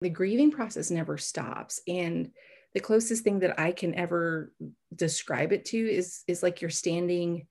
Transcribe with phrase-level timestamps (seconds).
[0.00, 1.80] the grieving process never stops.
[1.86, 2.30] And
[2.74, 4.52] the closest thing that I can ever
[4.94, 7.46] describe it to is is like you're standing,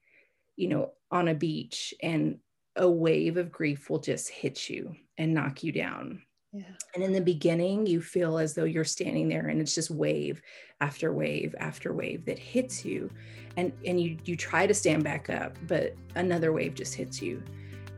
[0.56, 2.40] you know, on a beach and
[2.76, 6.22] a wave of grief will just hit you and knock you down.
[6.54, 6.64] Yeah.
[6.96, 10.42] And in the beginning, you feel as though you're standing there and it's just wave
[10.82, 13.12] after wave after wave that hits you.
[13.58, 17.44] And and you you try to stand back up, but another wave just hits you.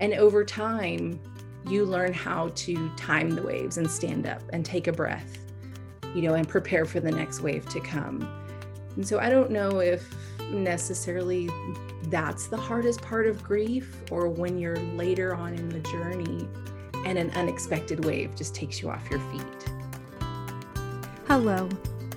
[0.01, 1.21] And over time,
[1.67, 5.37] you learn how to time the waves and stand up and take a breath,
[6.15, 8.27] you know, and prepare for the next wave to come.
[8.95, 10.13] And so I don't know if
[10.51, 11.49] necessarily
[12.05, 16.47] that's the hardest part of grief or when you're later on in the journey
[17.05, 19.71] and an unexpected wave just takes you off your feet.
[21.27, 21.69] Hello.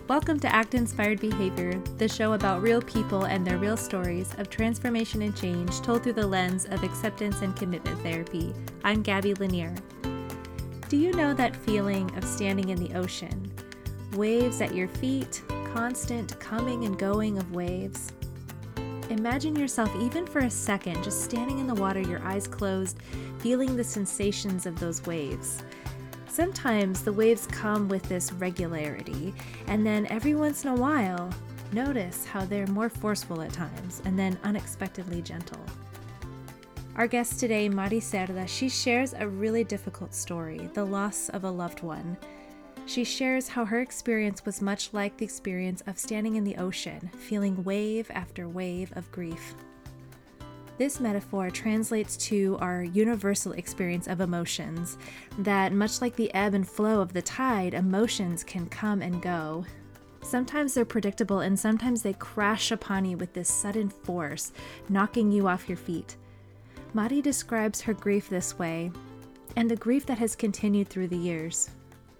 [0.07, 4.51] Welcome to Act Inspired Behavior, the show about real people and their real stories of
[4.51, 8.53] transformation and change told through the lens of acceptance and commitment therapy.
[8.85, 9.75] I'm Gabby Lanier.
[10.91, 13.51] Do you know that feeling of standing in the ocean?
[14.13, 18.13] Waves at your feet, constant coming and going of waves.
[19.09, 22.99] Imagine yourself, even for a second, just standing in the water, your eyes closed,
[23.39, 25.63] feeling the sensations of those waves.
[26.35, 29.33] Sometimes the waves come with this regularity,
[29.69, 31.33] and then every once in a while,
[31.71, 35.65] notice how they're more forceful at times and then unexpectedly gentle.
[36.97, 41.51] Our guest today, Mari Cerda, she shares a really difficult story the loss of a
[41.51, 42.17] loved one.
[42.87, 47.13] She shares how her experience was much like the experience of standing in the ocean,
[47.17, 49.55] feeling wave after wave of grief.
[50.77, 54.99] This metaphor translates to our universal experience of emotions,
[55.39, 59.65] that much like the ebb and flow of the tide, emotions can come and go.
[60.23, 64.53] Sometimes they're predictable and sometimes they crash upon you with this sudden force,
[64.89, 66.17] knocking you off your feet.
[66.93, 68.91] Mari describes her grief this way,
[69.55, 71.71] and the grief that has continued through the years.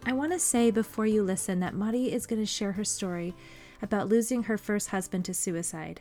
[0.07, 3.35] I want to say before you listen that Mari is going to share her story
[3.83, 6.01] about losing her first husband to suicide.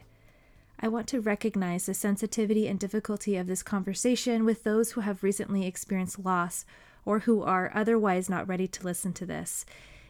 [0.80, 5.24] I want to recognize the sensitivity and difficulty of this conversation with those who have
[5.24, 6.66] recently experienced loss
[7.06, 9.66] or who are otherwise not ready to listen to this.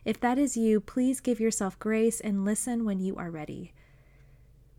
[0.05, 3.73] If that is you, please give yourself grace and listen when you are ready.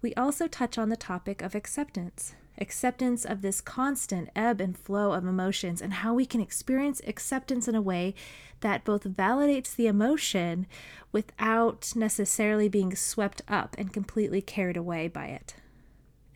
[0.03, 5.13] We also touch on the topic of acceptance acceptance of this constant ebb and flow
[5.13, 8.15] of emotions, and how we can experience acceptance in a way
[8.61, 10.67] that both validates the emotion
[11.13, 15.55] without necessarily being swept up and completely carried away by it.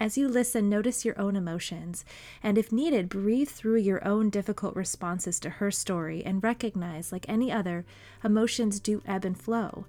[0.01, 2.05] As you listen, notice your own emotions,
[2.41, 7.29] and if needed, breathe through your own difficult responses to her story and recognize, like
[7.29, 7.85] any other,
[8.23, 9.87] emotions do ebb and flow.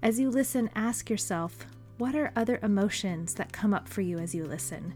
[0.00, 1.66] As you listen, ask yourself,
[1.98, 4.94] what are other emotions that come up for you as you listen?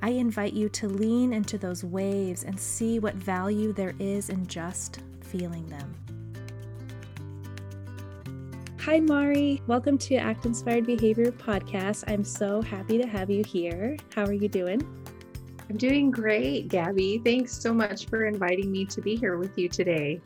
[0.00, 4.46] I invite you to lean into those waves and see what value there is in
[4.46, 5.94] just feeling them.
[8.88, 9.60] Hi, Mari.
[9.66, 12.04] Welcome to Act Inspired Behavior Podcast.
[12.10, 13.98] I'm so happy to have you here.
[14.14, 14.80] How are you doing?
[15.68, 17.20] I'm doing great, Gabby.
[17.22, 20.22] Thanks so much for inviting me to be here with you today.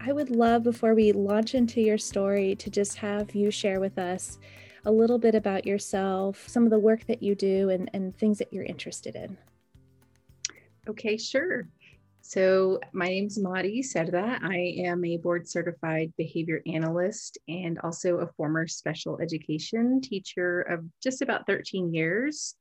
[0.00, 3.96] I would love, before we launch into your story, to just have you share with
[3.96, 4.40] us
[4.84, 8.38] a little bit about yourself, some of the work that you do, and, and things
[8.38, 9.38] that you're interested in.
[10.88, 11.68] Okay, sure.
[12.28, 14.40] So, my name is Mari Cerda.
[14.42, 20.84] I am a board certified behavior analyst and also a former special education teacher of
[21.00, 22.56] just about 13 years.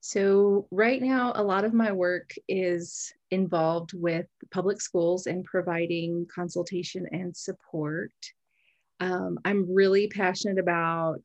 [0.00, 6.26] So, right now, a lot of my work is involved with public schools and providing
[6.34, 8.10] consultation and support.
[8.98, 11.24] Um, I'm really passionate about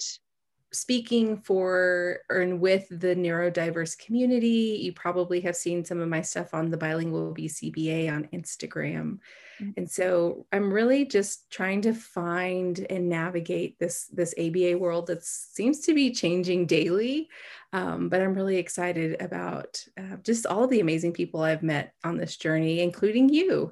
[0.73, 4.79] speaking for and with the neurodiverse community.
[4.81, 9.19] You probably have seen some of my stuff on the bilingual BCBA on Instagram.
[9.62, 9.72] Mm-hmm.
[9.78, 15.23] And so I'm really just trying to find and navigate this this ABA world that
[15.23, 17.29] seems to be changing daily.
[17.72, 21.94] Um, but I'm really excited about uh, just all of the amazing people I've met
[22.03, 23.71] on this journey, including you.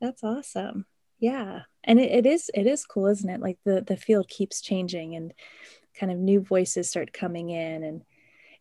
[0.00, 0.86] That's awesome.
[1.18, 1.62] Yeah.
[1.84, 3.40] And it, it is it is cool, isn't it?
[3.40, 5.32] Like the the field keeps changing and
[5.98, 8.04] kind of new voices start coming in and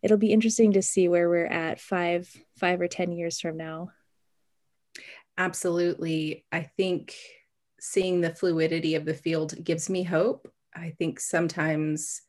[0.01, 3.89] it'll be interesting to see where we're at five five or ten years from now.
[5.37, 6.45] Absolutely.
[6.51, 7.15] I think
[7.79, 10.51] seeing the fluidity of the field gives me hope.
[10.75, 12.21] I think sometimes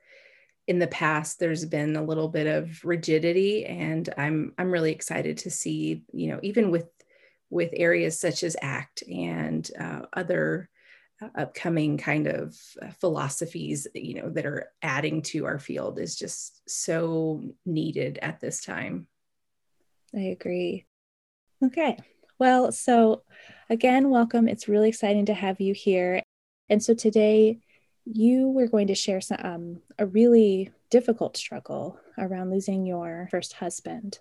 [0.66, 5.36] in the past there's been a little bit of rigidity and i'm i'm really excited
[5.36, 6.88] to see you know even with
[7.50, 10.68] with areas such as act and uh, other
[11.36, 16.68] upcoming kind of uh, philosophies you know that are adding to our field is just
[16.68, 19.06] so needed at this time
[20.14, 20.84] i agree
[21.62, 21.96] okay
[22.38, 23.22] well so
[23.70, 24.48] again, welcome.
[24.48, 26.22] It's really exciting to have you here.
[26.68, 27.60] And so today,
[28.04, 33.54] you were going to share some, um, a really difficult struggle around losing your first
[33.54, 34.18] husband.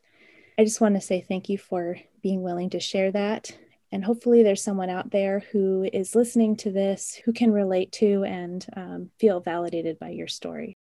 [0.57, 3.57] I just want to say thank you for being willing to share that.
[3.94, 8.24] And hopefully, there's someone out there who is listening to this who can relate to
[8.24, 10.80] and um, feel validated by your story.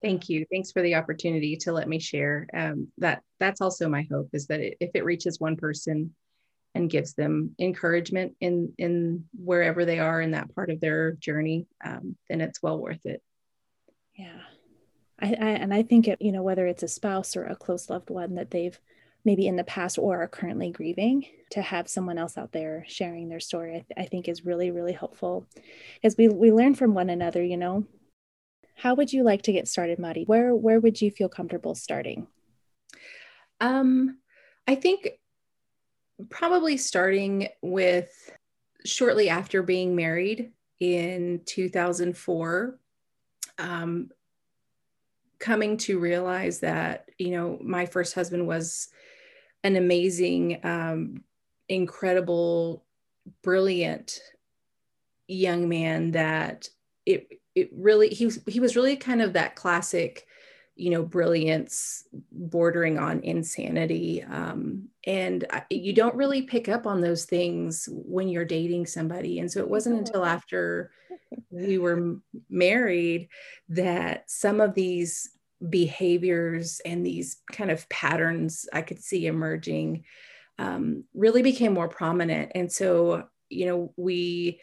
[0.00, 0.46] Thank you.
[0.50, 2.46] Thanks for the opportunity to let me share.
[2.54, 6.14] Um, that that's also my hope is that it, if it reaches one person
[6.74, 11.66] and gives them encouragement in in wherever they are in that part of their journey,
[11.84, 13.22] um, then it's well worth it.
[14.14, 14.40] Yeah,
[15.20, 16.22] I, I and I think it.
[16.22, 18.80] You know, whether it's a spouse or a close loved one that they've
[19.24, 23.28] maybe in the past or are currently grieving to have someone else out there sharing
[23.28, 25.46] their story I, th- I, think is really really helpful.
[26.02, 27.84] As we we learn from one another you know?
[28.76, 30.24] How would you like to get started Mari?
[30.24, 32.26] where where would you feel comfortable starting?
[33.60, 34.18] Um
[34.66, 35.08] i think
[36.28, 38.30] probably starting with
[38.84, 42.78] shortly after being married in 2004
[43.58, 44.10] um,
[45.38, 48.88] coming to realize that you know my first husband was
[49.64, 51.24] an amazing, um,
[51.68, 52.84] incredible,
[53.42, 54.20] brilliant
[55.28, 56.68] young man that
[57.06, 60.26] it it really he was he was really kind of that classic
[60.80, 64.22] you know brilliance bordering on insanity.
[64.22, 69.40] Um, and I, you don't really pick up on those things when you're dating somebody.
[69.40, 70.90] And so it wasn't until after
[71.50, 72.16] we were
[72.48, 73.28] married
[73.68, 75.30] that some of these
[75.68, 80.04] behaviors and these kind of patterns I could see emerging
[80.58, 82.52] um, really became more prominent.
[82.54, 84.60] And so, you know, we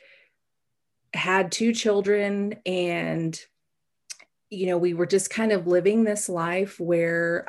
[1.13, 3.39] had two children and
[4.49, 7.47] you know we were just kind of living this life where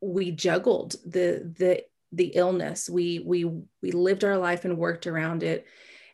[0.00, 2.90] we juggled the the the illness.
[2.90, 3.44] We we
[3.80, 5.66] we lived our life and worked around it.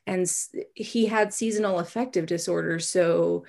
[0.06, 0.30] And
[0.74, 3.44] he had seasonal affective disorder so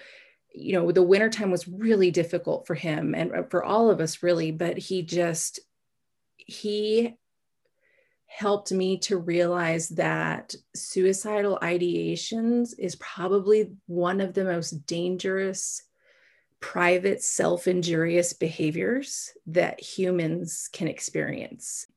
[0.54, 4.24] you know the wintertime was really difficult for him and uh, for all of us
[4.24, 5.60] really but he just
[6.38, 7.16] he
[8.25, 15.84] helped me to realize that suicidal ideations is probably one of the most dangerous
[16.60, 21.88] private self-injurious behaviors that humans can experience.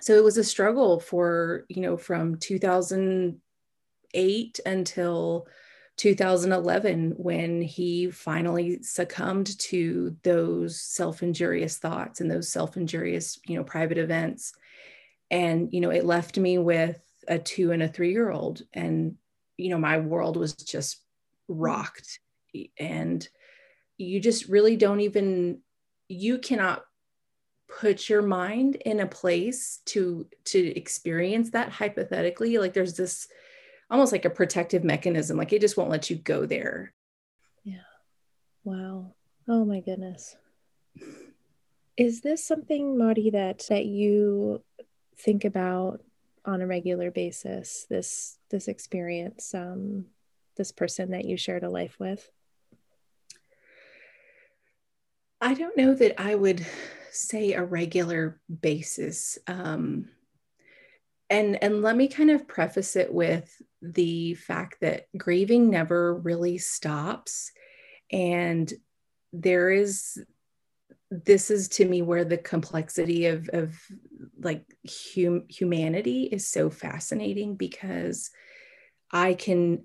[0.00, 5.48] So it was a struggle for you know from 2008 until
[5.98, 13.98] 2011 when he finally succumbed to those self-injurious thoughts and those self-injurious you know private
[13.98, 14.54] events.
[15.30, 19.16] And you know it left me with a 2 and a 3 year old and
[19.58, 21.02] you know my world was just
[21.48, 22.20] rocked.
[22.78, 23.28] And
[23.98, 25.60] you just really don't even
[26.08, 26.84] you cannot
[27.68, 32.56] put your mind in a place to to experience that hypothetically.
[32.56, 33.28] Like there's this
[33.90, 35.36] almost like a protective mechanism.
[35.36, 36.92] Like it just won't let you go there.
[37.64, 37.76] Yeah.
[38.64, 39.14] Wow.
[39.48, 40.36] Oh my goodness.
[41.96, 44.62] Is this something, Mari, that that you
[45.18, 46.02] think about
[46.44, 47.86] on a regular basis?
[47.88, 50.06] This this experience, um,
[50.56, 52.30] this person that you shared a life with.
[55.40, 56.66] I don't know that I would
[57.10, 59.38] say a regular basis.
[59.46, 60.08] Um,
[61.30, 63.50] and and let me kind of preface it with
[63.82, 67.52] the fact that grieving never really stops.
[68.10, 68.72] And
[69.32, 70.18] there is
[71.10, 73.78] this is to me where the complexity of of
[74.40, 74.64] like
[75.14, 78.30] hum, humanity is so fascinating because
[79.10, 79.82] i can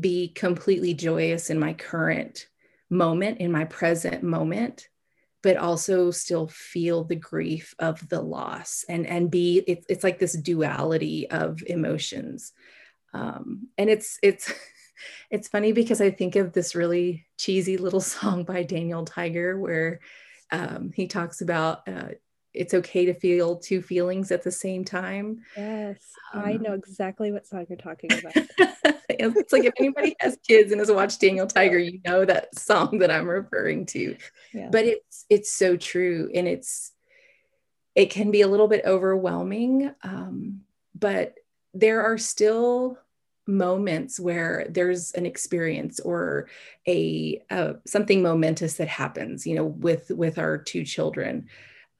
[0.00, 2.46] be completely joyous in my current
[2.88, 4.88] moment in my present moment
[5.46, 10.18] but also still feel the grief of the loss and and be it's, it's like
[10.18, 12.52] this duality of emotions.
[13.14, 14.52] Um, and it's it's
[15.30, 20.00] it's funny because i think of this really cheesy little song by daniel tiger where
[20.50, 22.08] um, he talks about uh,
[22.56, 25.42] it's okay to feel two feelings at the same time.
[25.56, 25.98] Yes,
[26.32, 28.32] um, I know exactly what song you're talking about.
[29.08, 32.98] it's like if anybody has kids and has watched Daniel Tiger, you know that song
[32.98, 34.16] that I'm referring to.
[34.52, 34.68] Yeah.
[34.70, 36.92] But it's it's so true, and it's
[37.94, 40.62] it can be a little bit overwhelming, um,
[40.94, 41.34] but
[41.74, 42.98] there are still
[43.46, 46.48] moments where there's an experience or
[46.88, 51.46] a uh, something momentous that happens you know with with our two children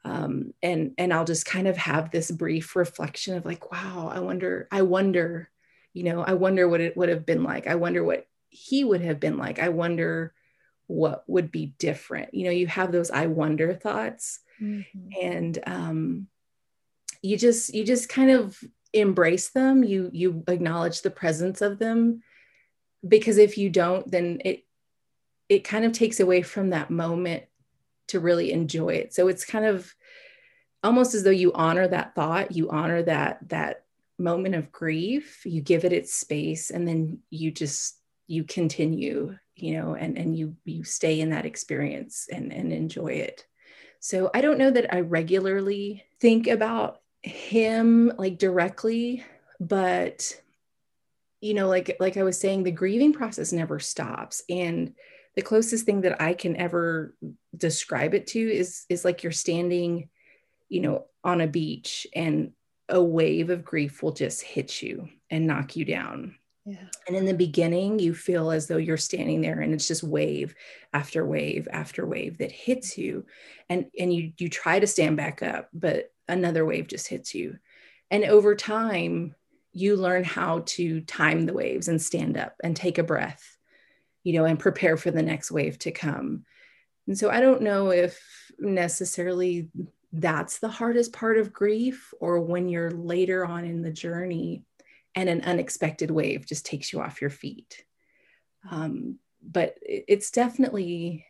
[0.06, 4.20] um, and and I'll just kind of have this brief reflection of like, wow, I
[4.20, 5.50] wonder, I wonder,
[5.92, 7.66] you know, I wonder what it would have been like.
[7.66, 9.58] I wonder what he would have been like.
[9.58, 10.32] I wonder
[10.86, 12.32] what would be different.
[12.34, 15.08] You know, you have those I wonder thoughts, mm-hmm.
[15.20, 16.28] and um,
[17.20, 18.56] you just you just kind of
[18.92, 22.22] embrace them you you acknowledge the presence of them
[23.06, 24.64] because if you don't then it
[25.48, 27.42] it kind of takes away from that moment
[28.08, 29.14] to really enjoy it.
[29.14, 29.94] So it's kind of
[30.86, 33.84] almost as though you honor that thought you honor that that
[34.18, 37.98] moment of grief you give it its space and then you just
[38.28, 43.08] you continue you know and and you you stay in that experience and and enjoy
[43.08, 43.46] it.
[44.00, 49.24] So i don't know that i regularly think about him like directly
[49.58, 50.40] but
[51.40, 54.42] you know like like i was saying the grieving process never stops.
[54.48, 54.94] And
[55.36, 57.14] the closest thing that i can ever
[57.56, 60.08] describe it to is is like you're standing
[60.68, 62.52] you know on a beach and
[62.88, 66.34] a wave of grief will just hit you and knock you down
[66.66, 66.88] yeah.
[67.06, 70.52] And in the beginning, you feel as though you're standing there and it's just wave
[70.92, 73.24] after wave after wave that hits you.
[73.70, 77.58] And, and you, you try to stand back up, but another wave just hits you.
[78.10, 79.36] And over time,
[79.72, 83.55] you learn how to time the waves and stand up and take a breath,
[84.26, 86.42] you know, and prepare for the next wave to come.
[87.06, 88.20] And so I don't know if
[88.58, 89.70] necessarily
[90.12, 94.64] that's the hardest part of grief or when you're later on in the journey
[95.14, 97.84] and an unexpected wave just takes you off your feet.
[98.68, 101.24] Um, but it's definitely,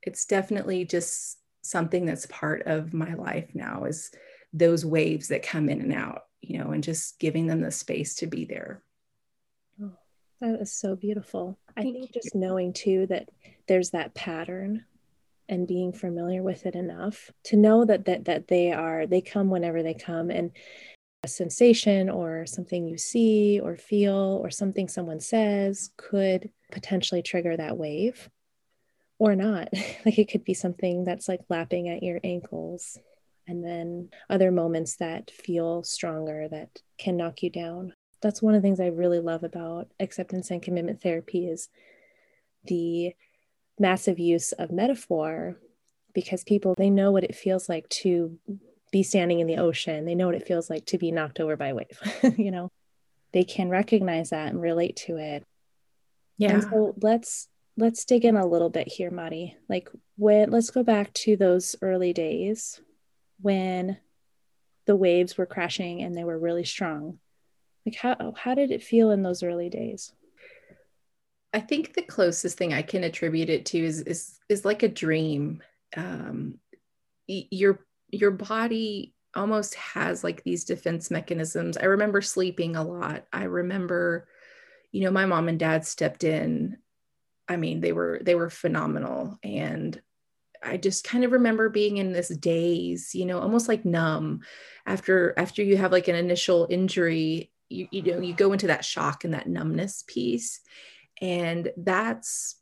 [0.00, 4.10] it's definitely just something that's part of my life now is
[4.54, 8.14] those waves that come in and out, you know, and just giving them the space
[8.14, 8.82] to be there.
[10.42, 11.56] That is so beautiful.
[11.76, 13.28] I think just knowing too that
[13.68, 14.84] there's that pattern
[15.48, 19.50] and being familiar with it enough to know that that that they are they come
[19.50, 20.50] whenever they come and
[21.22, 27.56] a sensation or something you see or feel or something someone says could potentially trigger
[27.56, 28.28] that wave
[29.20, 29.68] or not.
[30.04, 32.98] like it could be something that's like lapping at your ankles
[33.46, 37.94] and then other moments that feel stronger that can knock you down.
[38.22, 41.68] That's one of the things I really love about acceptance and commitment therapy is
[42.64, 43.14] the
[43.78, 45.58] massive use of metaphor
[46.14, 48.38] because people they know what it feels like to
[48.92, 50.04] be standing in the ocean.
[50.04, 51.98] They know what it feels like to be knocked over by a wave.
[52.38, 52.70] you know,
[53.32, 55.44] they can recognize that and relate to it.
[56.38, 56.52] Yeah.
[56.52, 59.56] And so let's let's dig in a little bit here, Mari.
[59.68, 62.80] Like when let's go back to those early days
[63.40, 63.98] when
[64.86, 67.18] the waves were crashing and they were really strong.
[67.86, 70.12] Like how how did it feel in those early days?
[71.52, 74.88] I think the closest thing I can attribute it to is is is like a
[74.88, 75.62] dream.
[75.96, 76.58] Um,
[77.26, 81.76] you're your body almost has like these defense mechanisms.
[81.76, 83.24] I remember sleeping a lot.
[83.32, 84.28] I remember,
[84.92, 86.78] you know, my mom and dad stepped in.
[87.48, 90.00] I mean, they were they were phenomenal and
[90.62, 94.42] I just kind of remember being in this daze, you know, almost like numb
[94.86, 98.84] after after you have like an initial injury, you you know, you go into that
[98.84, 100.60] shock and that numbness piece
[101.20, 102.56] and that's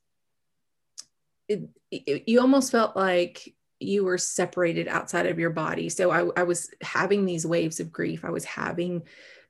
[1.48, 5.88] it, it, you almost felt like you were separated outside of your body.
[5.88, 8.24] So I, I was having these waves of grief.
[8.24, 9.02] I was having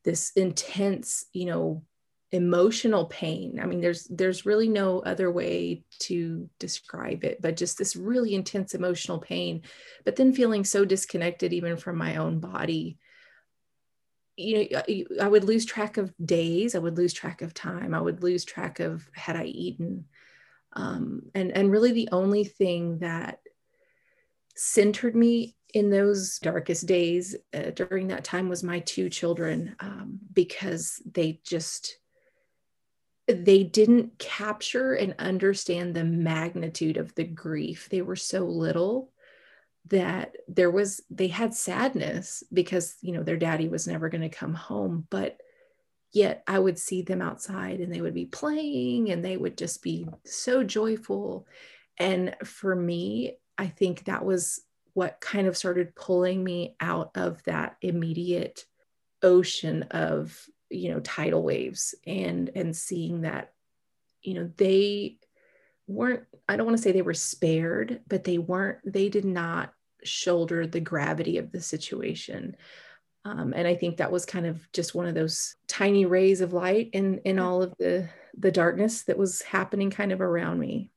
[0.04, 1.82] this intense, you know,
[2.32, 3.58] emotional pain.
[3.60, 8.34] I mean, there's there's really no other way to describe it, but just this really
[8.34, 9.62] intense emotional pain.
[10.04, 12.98] But then feeling so disconnected even from my own body.
[14.40, 16.74] You know, I would lose track of days.
[16.74, 17.94] I would lose track of time.
[17.94, 20.06] I would lose track of had I eaten.
[20.72, 23.40] Um, and and really the only thing that
[24.56, 30.18] centered me in those darkest days uh, during that time was my two children um,
[30.32, 31.98] because they just
[33.26, 39.12] they didn't capture and understand the magnitude of the grief they were so little
[39.88, 44.28] that there was they had sadness because you know their daddy was never going to
[44.28, 45.38] come home but
[46.12, 49.82] yet i would see them outside and they would be playing and they would just
[49.82, 51.46] be so joyful.
[51.98, 54.62] And for me I think that was
[54.94, 58.64] what kind of started pulling me out of that immediate
[59.22, 63.52] ocean of you know tidal waves and and seeing that
[64.22, 65.18] you know they
[65.90, 69.72] weren't i don't want to say they were spared but they weren't they did not
[70.02, 72.56] shoulder the gravity of the situation
[73.24, 76.52] um, and i think that was kind of just one of those tiny rays of
[76.52, 80.90] light in in all of the the darkness that was happening kind of around me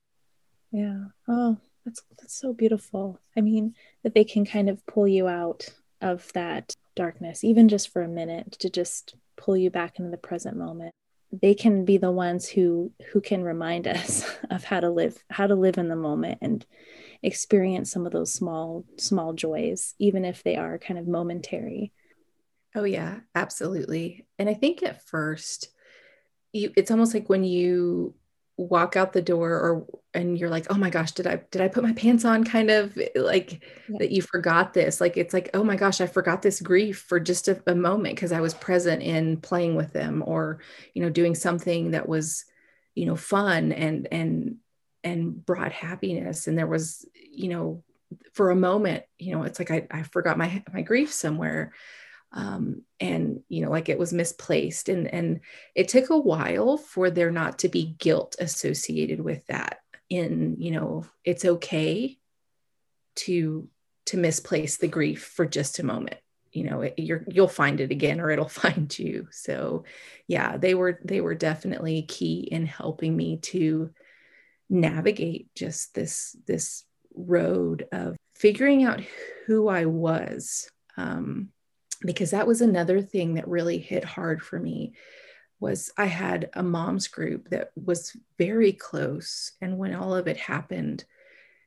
[0.71, 3.19] yeah oh that's that's so beautiful.
[3.35, 5.67] I mean, that they can kind of pull you out
[6.01, 10.17] of that darkness, even just for a minute, to just pull you back into the
[10.17, 10.93] present moment.
[11.41, 15.47] They can be the ones who who can remind us of how to live, how
[15.47, 16.65] to live in the moment and
[17.21, 21.91] experience some of those small small joys, even if they are kind of momentary.
[22.75, 24.25] Oh, yeah, absolutely.
[24.39, 25.69] And I think at first,
[26.51, 28.15] you, it's almost like when you
[28.57, 31.67] walk out the door or and you're like oh my gosh did i did i
[31.67, 32.43] put my pants on?
[32.43, 33.97] kind of like yeah.
[33.99, 35.01] that you forgot this.
[35.01, 38.15] Like it's like oh my gosh i forgot this grief for just a, a moment
[38.15, 40.59] because i was present in playing with them or
[40.93, 42.45] you know doing something that was
[42.95, 44.57] you know fun and and
[45.03, 46.47] and brought happiness.
[46.47, 47.83] And there was you know
[48.33, 51.73] for a moment you know it's like i, I forgot my my grief somewhere
[52.33, 55.41] um, and you know like it was misplaced and and
[55.75, 60.71] it took a while for there not to be guilt associated with that in you
[60.71, 62.17] know it's okay
[63.15, 63.69] to
[64.05, 66.17] to misplace the grief for just a moment.
[66.51, 69.27] You know it, you're you'll find it again or it'll find you.
[69.31, 69.85] So
[70.27, 73.91] yeah they were they were definitely key in helping me to
[74.69, 76.83] navigate just this this
[77.15, 79.01] road of figuring out
[79.45, 81.49] who i was um,
[82.05, 84.93] because that was another thing that really hit hard for me
[85.59, 90.37] was I had a mom's group that was very close and when all of it
[90.37, 91.05] happened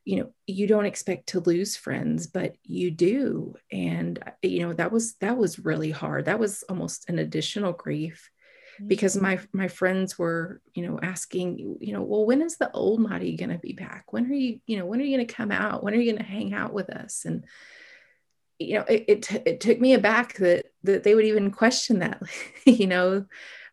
[0.06, 3.54] you know you don't expect to lose friends but you do.
[3.70, 6.24] And you know that was that was really hard.
[6.24, 8.30] That was almost an additional grief
[8.76, 8.86] mm-hmm.
[8.88, 13.00] because my my friends were you know asking you know well when is the old
[13.00, 14.12] Mari going to be back?
[14.12, 15.82] When are you you know when are you going to come out?
[15.82, 17.24] When are you going to hang out with us?
[17.24, 17.44] And
[18.58, 22.22] you know it, it, it took me aback that that they would even question that
[22.64, 23.24] you know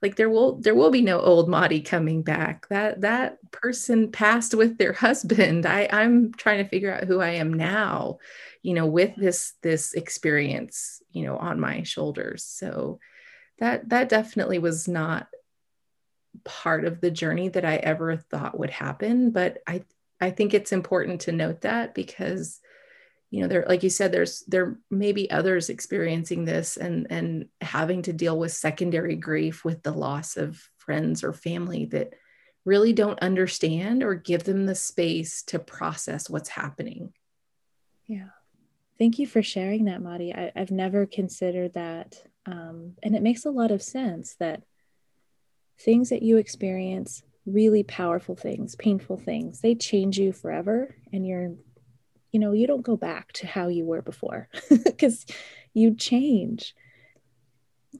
[0.04, 2.68] like there will there will be no old Mari coming back.
[2.68, 5.66] That that person passed with their husband.
[5.66, 8.20] I i'm trying to figure out who i am now
[8.62, 12.44] you know with this this experience you know on my shoulders.
[12.44, 13.00] So
[13.60, 15.28] that that definitely was not
[16.44, 19.84] part of the journey that i ever thought would happen but i
[20.20, 22.60] i think it's important to note that because
[23.34, 27.48] you know there like you said there's there may be others experiencing this and and
[27.62, 32.14] having to deal with secondary grief with the loss of friends or family that
[32.64, 37.12] really don't understand or give them the space to process what's happening
[38.06, 38.30] yeah
[39.00, 40.32] thank you for sharing that Mari.
[40.32, 44.62] I, have never considered that um, and it makes a lot of sense that
[45.80, 51.56] things that you experience really powerful things painful things they change you forever and you're
[52.34, 54.50] you know you don't go back to how you were before
[54.84, 55.26] because
[55.74, 56.76] you change.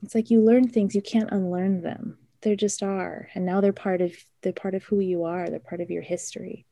[0.02, 2.18] It's like you learn things you can't unlearn them.
[2.42, 5.60] They just are and now they're part of they're part of who you are they're
[5.60, 6.66] part of your history.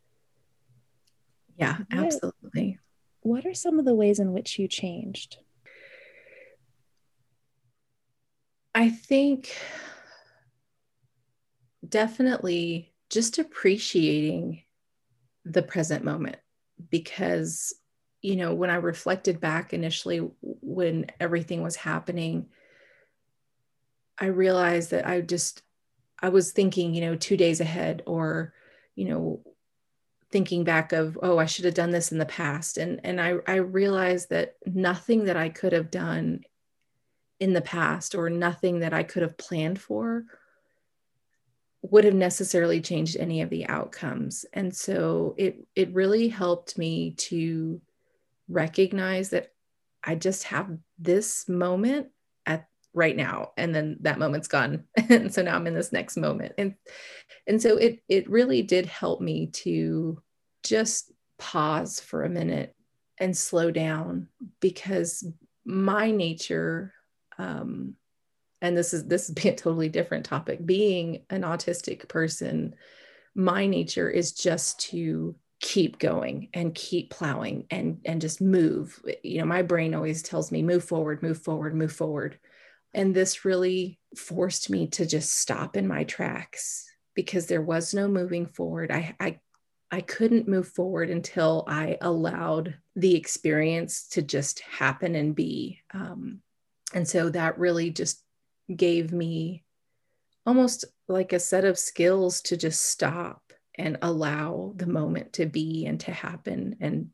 [1.56, 2.78] Yeah what, absolutely.
[3.20, 5.38] What are some of the ways in which you changed?
[8.74, 9.54] I think
[11.86, 14.62] definitely just appreciating
[15.44, 16.36] the present moment
[16.90, 17.74] because
[18.20, 22.46] you know when i reflected back initially when everything was happening
[24.18, 25.62] i realized that i just
[26.20, 28.52] i was thinking you know 2 days ahead or
[28.94, 29.42] you know
[30.30, 32.78] thinking back of oh i should have done this in the past.
[32.78, 36.42] And and i i realized that nothing that i could have done
[37.38, 40.24] in the past or nothing that i could have planned for
[41.82, 44.44] would have necessarily changed any of the outcomes.
[44.52, 47.80] And so it it really helped me to
[48.48, 49.52] recognize that
[50.04, 50.68] i just have
[50.98, 52.08] this moment
[52.44, 54.84] at right now and then that moment's gone.
[55.08, 56.52] And so now i'm in this next moment.
[56.58, 56.74] And
[57.46, 60.20] and so it it really did help me to
[60.62, 62.74] just pause for a minute
[63.18, 64.28] and slow down
[64.60, 65.26] because
[65.64, 66.92] my nature
[67.38, 67.94] um,
[68.62, 70.64] and this is this be a totally different topic.
[70.64, 72.74] Being an autistic person
[73.34, 78.98] my nature is just to keep going and keep plowing and and just move.
[79.22, 82.38] You know my brain always tells me move forward move forward move forward.
[82.94, 88.08] And this really forced me to just stop in my tracks because there was no
[88.08, 88.90] moving forward.
[88.90, 89.40] I i
[89.90, 95.80] I couldn't move forward until I allowed the experience to just happen and be.
[95.92, 96.40] Um,
[96.94, 98.22] and so that really just
[98.74, 99.64] gave me
[100.46, 105.86] almost like a set of skills to just stop and allow the moment to be
[105.86, 107.10] and to happen and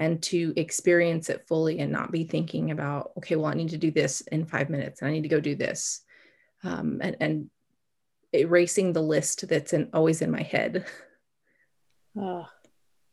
[0.00, 3.78] and to experience it fully and not be thinking about okay well i need to
[3.78, 6.02] do this in five minutes and i need to go do this.
[6.64, 7.50] Um, and, and
[8.32, 10.86] erasing the list that's in, always in my head.
[12.20, 12.46] Oh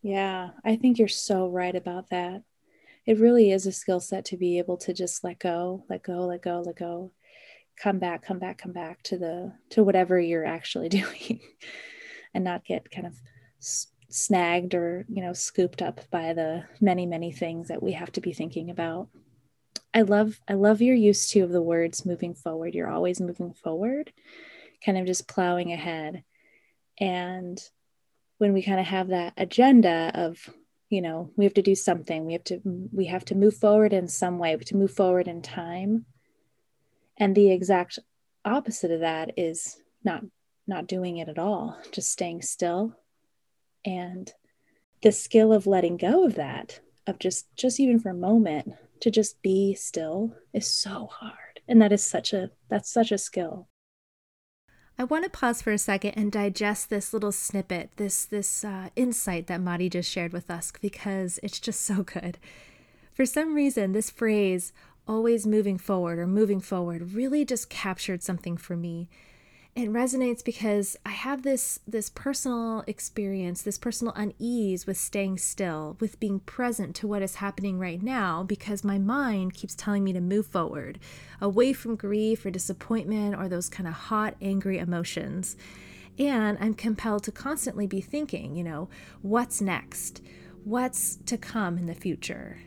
[0.02, 2.42] yeah i think you're so right about that.
[3.06, 6.26] It really is a skill set to be able to just let go let go
[6.26, 7.12] let go let go
[7.78, 11.40] come back come back come back to the to whatever you're actually doing
[12.34, 13.16] and not get kind of
[14.10, 18.22] snagged or you know scooped up by the many many things that we have to
[18.22, 19.10] be thinking about
[19.96, 22.76] I love I love your use too of the words moving forward.
[22.76, 24.12] You're always moving forward,
[24.84, 26.26] kind of just plowing ahead.
[27.00, 27.58] And
[28.38, 30.50] when we kind of have that agenda of,
[30.90, 32.60] you know, we have to do something, we have to
[32.92, 36.06] we have to move forward in some way, to move forward in time.
[37.18, 38.00] And the exact
[38.44, 40.24] opposite of that is not
[40.68, 42.96] not doing it at all, just staying still.
[43.86, 44.32] And
[45.04, 49.12] the skill of letting go of that, of just just even for a moment, to
[49.12, 51.62] just be still is so hard.
[51.68, 53.68] And that is such a that's such a skill.
[54.98, 58.90] I want to pause for a second and digest this little snippet, this this uh,
[58.96, 62.38] insight that Mari just shared with us because it's just so good.
[63.14, 64.74] For some reason, this phrase
[65.08, 69.10] "always moving forward" or "moving forward" really just captured something for me
[69.76, 75.98] it resonates because I have this this personal experience, this personal unease with staying still,
[76.00, 80.14] with being present to what is happening right now because my mind keeps telling me
[80.14, 80.98] to move forward,
[81.42, 85.58] away from grief or disappointment or those kind of hot, angry emotions.
[86.18, 88.88] And I'm compelled to constantly be thinking, you know,
[89.22, 90.22] what's next?
[90.64, 92.60] What's to come in the future?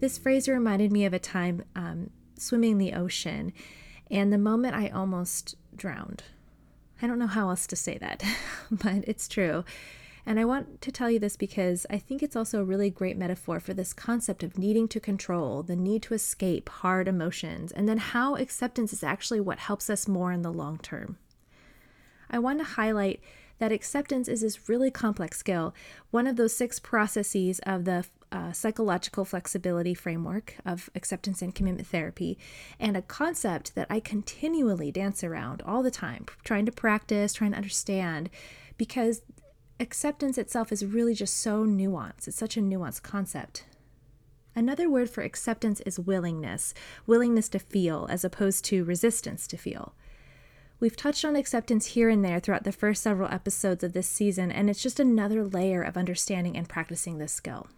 [0.00, 3.52] This phrase reminded me of a time um, swimming the ocean
[4.10, 6.24] and the moment I almost drowned.
[7.02, 8.22] I don't know how else to say that,
[8.70, 9.64] but it's true.
[10.24, 13.16] And I want to tell you this because I think it's also a really great
[13.16, 17.88] metaphor for this concept of needing to control, the need to escape hard emotions, and
[17.88, 21.18] then how acceptance is actually what helps us more in the long term.
[22.30, 23.20] I want to highlight
[23.58, 25.74] that acceptance is this really complex skill,
[26.10, 31.88] one of those six processes of the uh, psychological flexibility framework of acceptance and commitment
[31.88, 32.38] therapy,
[32.78, 37.52] and a concept that I continually dance around all the time, trying to practice, trying
[37.52, 38.30] to understand,
[38.76, 39.22] because
[39.78, 42.28] acceptance itself is really just so nuanced.
[42.28, 43.64] It's such a nuanced concept.
[44.54, 46.74] Another word for acceptance is willingness,
[47.06, 49.94] willingness to feel as opposed to resistance to feel.
[50.80, 54.50] We've touched on acceptance here and there throughout the first several episodes of this season,
[54.50, 57.68] and it's just another layer of understanding and practicing this skill.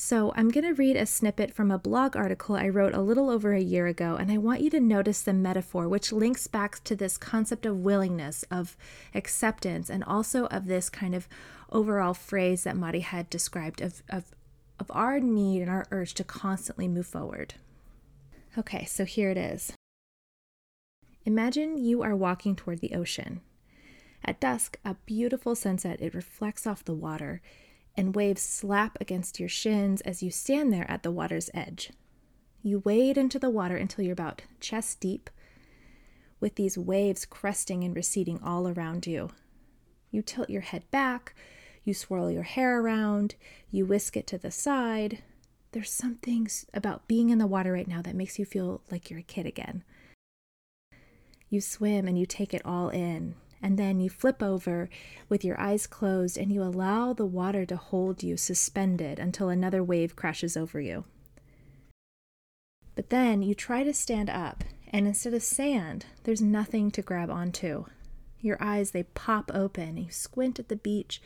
[0.00, 3.28] So, I'm going to read a snippet from a blog article I wrote a little
[3.28, 6.84] over a year ago, and I want you to notice the metaphor, which links back
[6.84, 8.76] to this concept of willingness, of
[9.12, 11.26] acceptance, and also of this kind of
[11.72, 14.26] overall phrase that Mari had described of, of,
[14.78, 17.54] of our need and our urge to constantly move forward.
[18.56, 19.72] Okay, so here it is.
[21.24, 23.40] Imagine you are walking toward the ocean.
[24.24, 27.42] At dusk, a beautiful sunset, it reflects off the water
[27.98, 31.90] and waves slap against your shins as you stand there at the water's edge.
[32.62, 35.28] You wade into the water until you're about chest deep,
[36.38, 39.30] with these waves cresting and receding all around you.
[40.12, 41.34] You tilt your head back,
[41.82, 43.34] you swirl your hair around,
[43.72, 45.24] you whisk it to the side.
[45.72, 49.18] There's something about being in the water right now that makes you feel like you're
[49.18, 49.82] a kid again.
[51.50, 54.88] You swim and you take it all in, and then you flip over
[55.28, 59.82] with your eyes closed and you allow the water to hold you suspended until another
[59.82, 61.04] wave crashes over you.
[62.94, 67.30] But then you try to stand up, and instead of sand, there's nothing to grab
[67.30, 67.84] onto.
[68.40, 71.20] Your eyes, they pop open, you squint at the beach,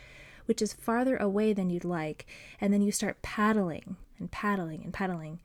[0.47, 2.27] which is farther away than you'd like,
[2.61, 5.41] and then you start paddling and paddling and paddling.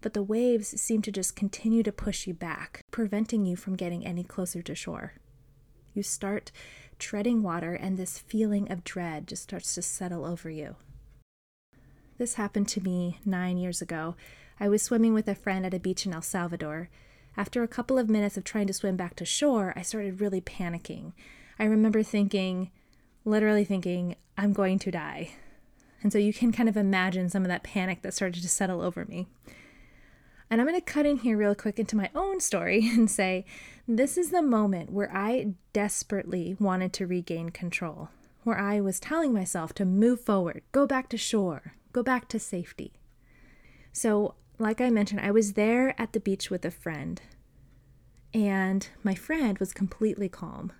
[0.00, 4.04] But the waves seem to just continue to push you back, preventing you from getting
[4.04, 5.14] any closer to shore.
[5.94, 6.50] You start
[6.98, 10.76] treading water, and this feeling of dread just starts to settle over you.
[12.18, 14.16] This happened to me nine years ago.
[14.58, 16.88] I was swimming with a friend at a beach in El Salvador.
[17.36, 20.40] After a couple of minutes of trying to swim back to shore, I started really
[20.40, 21.12] panicking.
[21.58, 22.70] I remember thinking,
[23.24, 25.30] literally thinking, I'm going to die.
[26.02, 28.82] And so you can kind of imagine some of that panic that started to settle
[28.82, 29.26] over me.
[30.54, 33.44] And I'm going to cut in here real quick into my own story and say
[33.88, 38.10] this is the moment where I desperately wanted to regain control,
[38.44, 42.38] where I was telling myself to move forward, go back to shore, go back to
[42.38, 42.92] safety.
[43.92, 47.20] So, like I mentioned, I was there at the beach with a friend,
[48.32, 50.70] and my friend was completely calm.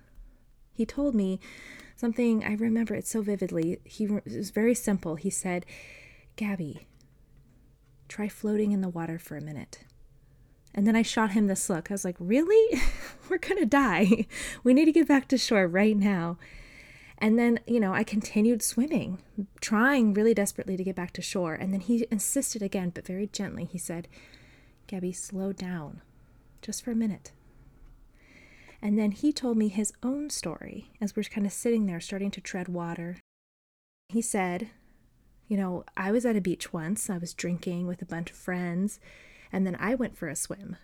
[0.71, 1.41] He told me
[1.97, 3.81] something, I remember it so vividly.
[3.83, 5.15] He it was very simple.
[5.17, 5.65] He said,
[6.37, 6.87] Gabby,
[8.07, 9.79] Try floating in the water for a minute.
[10.73, 11.89] And then I shot him this look.
[11.89, 12.81] I was like, Really?
[13.29, 14.27] We're going to die.
[14.63, 16.37] We need to get back to shore right now.
[17.17, 19.19] And then, you know, I continued swimming,
[19.61, 21.53] trying really desperately to get back to shore.
[21.53, 23.65] And then he insisted again, but very gently.
[23.65, 24.07] He said,
[24.87, 26.01] Gabby, slow down
[26.61, 27.31] just for a minute.
[28.81, 32.31] And then he told me his own story as we're kind of sitting there starting
[32.31, 33.17] to tread water.
[34.09, 34.69] He said,
[35.47, 38.37] You know, I was at a beach once, I was drinking with a bunch of
[38.37, 38.99] friends,
[39.51, 40.75] and then I went for a swim.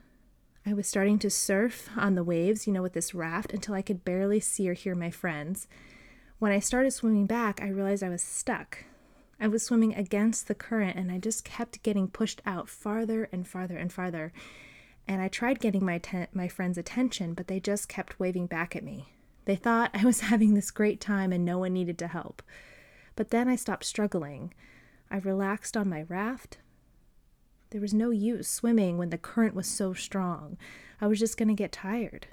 [0.65, 3.82] I was starting to surf on the waves, you know, with this raft until I
[3.82, 5.67] could barely see or hear my friends.
[6.38, 8.86] When I started swimming back, I realized I was stuck.
[9.39, 13.47] I was swimming against the current and I just kept getting pushed out farther and
[13.47, 14.32] farther and farther.
[15.08, 18.76] And I tried getting my ten- my friends' attention, but they just kept waving back
[18.76, 19.08] at me.
[19.45, 22.43] They thought I was having this great time and no one needed to help.
[23.15, 24.54] But then I stopped struggling.
[25.10, 26.58] I relaxed on my raft.
[27.71, 30.58] There was no use swimming when the current was so strong.
[31.00, 32.28] I was just going to get tired.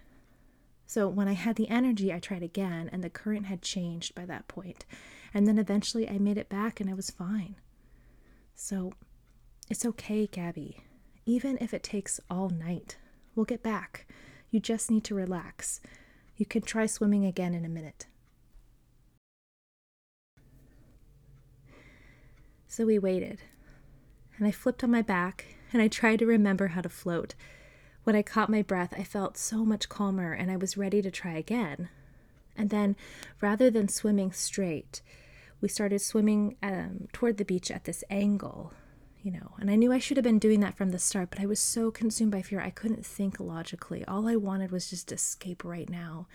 [0.87, 4.25] So when I had the energy, I tried again, and the current had changed by
[4.25, 4.87] that point.
[5.35, 7.57] And then eventually I made it back and I was fine.
[8.55, 8.93] So
[9.69, 10.79] it's okay, Gabby.
[11.27, 12.97] Even if it takes all night,
[13.35, 14.07] we'll get back.
[14.51, 15.81] You just need to relax.
[16.37, 18.07] You can try swimming again in a minute.
[22.70, 23.40] So we waited,
[24.37, 27.35] and I flipped on my back and I tried to remember how to float.
[28.04, 31.11] When I caught my breath, I felt so much calmer and I was ready to
[31.11, 31.88] try again.
[32.57, 32.94] And then,
[33.40, 35.00] rather than swimming straight,
[35.62, 38.74] we started swimming um, toward the beach at this angle,
[39.22, 39.52] you know.
[39.59, 41.61] And I knew I should have been doing that from the start, but I was
[41.61, 44.04] so consumed by fear I couldn't think logically.
[44.04, 46.26] All I wanted was just escape right now.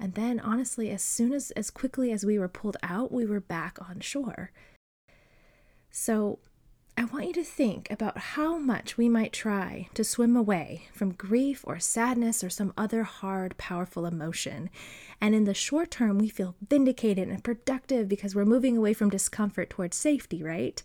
[0.00, 3.40] And then, honestly, as soon as, as quickly as we were pulled out, we were
[3.40, 4.50] back on shore.
[5.96, 6.40] So,
[6.98, 11.12] I want you to think about how much we might try to swim away from
[11.12, 14.70] grief or sadness or some other hard, powerful emotion.
[15.20, 19.08] And in the short term, we feel vindicated and productive because we're moving away from
[19.08, 20.82] discomfort towards safety, right?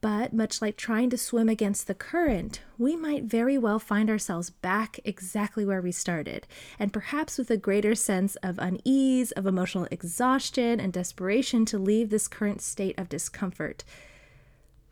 [0.00, 4.48] But much like trying to swim against the current, we might very well find ourselves
[4.48, 6.46] back exactly where we started,
[6.78, 12.08] and perhaps with a greater sense of unease, of emotional exhaustion, and desperation to leave
[12.08, 13.84] this current state of discomfort.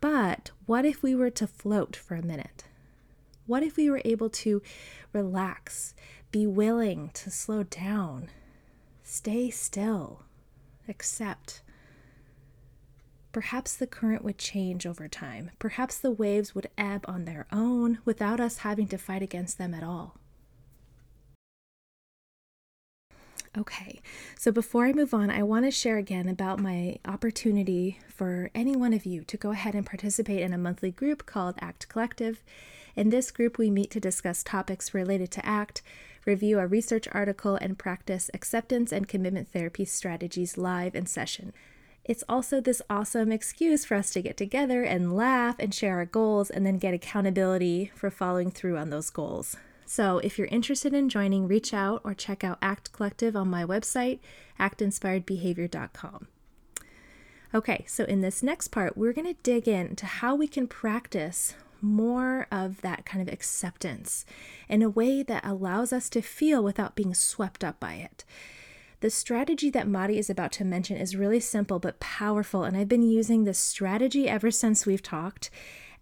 [0.00, 2.64] But what if we were to float for a minute?
[3.46, 4.62] What if we were able to
[5.12, 5.94] relax,
[6.30, 8.28] be willing to slow down,
[9.02, 10.22] stay still,
[10.88, 11.62] accept?
[13.32, 15.50] Perhaps the current would change over time.
[15.58, 19.74] Perhaps the waves would ebb on their own without us having to fight against them
[19.74, 20.16] at all.
[23.56, 24.00] Okay,
[24.36, 28.76] so before I move on, I want to share again about my opportunity for any
[28.76, 32.42] one of you to go ahead and participate in a monthly group called ACT Collective.
[32.94, 35.80] In this group, we meet to discuss topics related to ACT,
[36.26, 41.54] review a research article, and practice acceptance and commitment therapy strategies live in session.
[42.04, 46.06] It's also this awesome excuse for us to get together and laugh and share our
[46.06, 49.56] goals and then get accountability for following through on those goals.
[49.88, 53.64] So if you're interested in joining, reach out or check out ACT Collective on my
[53.64, 54.18] website,
[54.60, 56.28] actinspiredbehavior.com.
[57.54, 61.54] Okay, so in this next part, we're going to dig into how we can practice
[61.80, 64.26] more of that kind of acceptance
[64.68, 68.26] in a way that allows us to feel without being swept up by it.
[69.00, 72.88] The strategy that Mari is about to mention is really simple but powerful, and I've
[72.88, 75.48] been using this strategy ever since we've talked.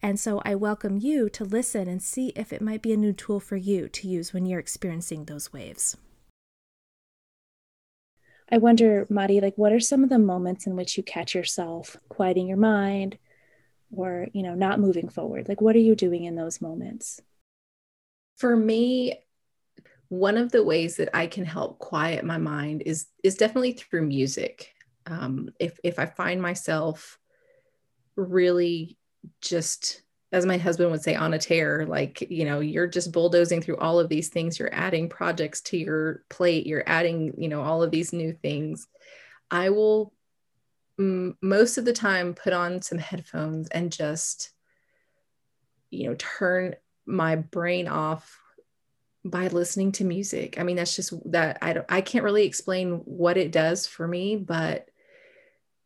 [0.02, 3.12] And so I welcome you to listen and see if it might be a new
[3.12, 5.96] tool for you to use when you're experiencing those waves.
[8.50, 11.96] I wonder, Mari, like what are some of the moments in which you catch yourself
[12.08, 13.18] quieting your mind
[13.90, 15.48] or, you know, not moving forward?
[15.48, 17.20] Like what are you doing in those moments?
[18.36, 19.14] For me,
[20.08, 24.06] one of the ways that I can help quiet my mind is is definitely through
[24.06, 24.72] music.
[25.06, 27.18] Um, if if I find myself
[28.14, 28.96] really
[29.40, 33.62] just as my husband would say on a tear like you know you're just bulldozing
[33.62, 34.58] through all of these things.
[34.58, 36.66] You're adding projects to your plate.
[36.66, 38.88] You're adding you know all of these new things.
[39.50, 40.12] I will
[40.98, 44.50] m- most of the time put on some headphones and just
[45.90, 46.74] you know turn
[47.06, 48.40] my brain off
[49.24, 50.58] by listening to music.
[50.58, 54.06] I mean that's just that i don't i can't really explain what it does for
[54.06, 54.88] me but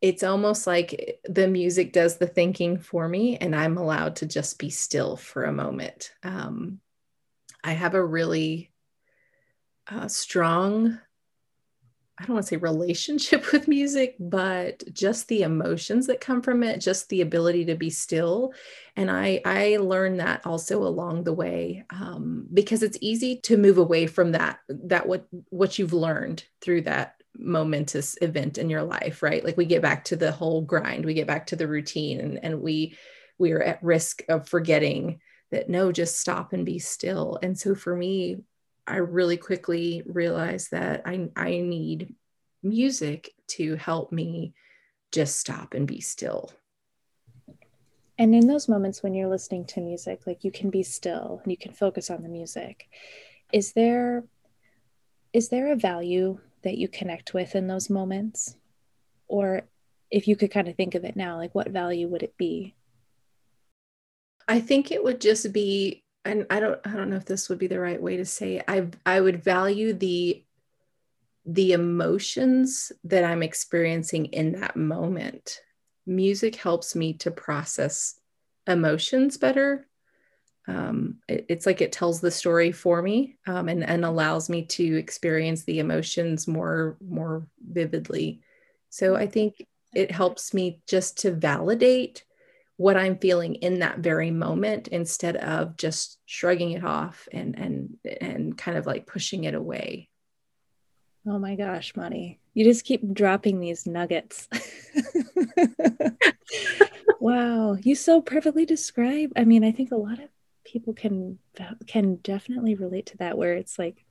[0.01, 4.59] it's almost like the music does the thinking for me and i'm allowed to just
[4.59, 6.11] be still for a moment.
[6.23, 6.79] Um,
[7.63, 8.71] i have a really
[9.89, 10.97] uh, strong
[12.17, 16.63] i don't want to say relationship with music but just the emotions that come from
[16.63, 18.53] it just the ability to be still.
[18.95, 23.77] And i i learned that also along the way um, because it's easy to move
[23.77, 29.23] away from that that what what you've learned through that momentous event in your life
[29.23, 32.19] right like we get back to the whole grind we get back to the routine
[32.19, 32.97] and, and we
[33.37, 37.73] we are at risk of forgetting that no just stop and be still and so
[37.73, 38.37] for me
[38.85, 42.13] i really quickly realized that i i need
[42.63, 44.53] music to help me
[45.11, 46.51] just stop and be still
[48.17, 51.51] And in those moments when you're listening to music, like you can be still and
[51.51, 52.87] you can focus on the music.
[53.51, 54.23] Is there
[55.33, 58.55] is there a value that you connect with in those moments?
[59.27, 59.63] Or
[60.09, 62.75] if you could kind of think of it now, like what value would it be?
[64.47, 67.57] I think it would just be and I don't I don't know if this would
[67.57, 68.65] be the right way to say it.
[68.67, 70.43] I I would value the
[71.45, 75.59] the emotions that I'm experiencing in that moment.
[76.05, 78.19] Music helps me to process
[78.67, 79.87] emotions better.
[80.71, 84.65] Um, it, it's like it tells the story for me um, and, and allows me
[84.67, 88.41] to experience the emotions more more vividly.
[88.89, 92.23] So I think it helps me just to validate
[92.77, 97.97] what I'm feeling in that very moment instead of just shrugging it off and and
[98.21, 100.09] and kind of like pushing it away.
[101.27, 102.39] Oh my gosh, Monty.
[102.53, 104.49] You just keep dropping these nuggets.
[107.19, 109.31] wow, you so perfectly describe.
[109.35, 110.29] I mean, I think a lot of
[110.71, 111.39] people can
[111.87, 114.05] can definitely relate to that where it's like